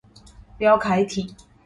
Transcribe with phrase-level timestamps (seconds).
[0.57, 1.35] 標楷體